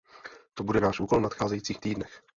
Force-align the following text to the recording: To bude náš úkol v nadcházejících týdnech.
To 0.53 0.63
bude 0.65 0.79
náš 0.81 0.99
úkol 0.99 1.19
v 1.19 1.21
nadcházejících 1.23 1.79
týdnech. 1.79 2.23